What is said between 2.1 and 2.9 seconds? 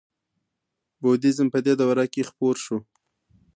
کې خپور شو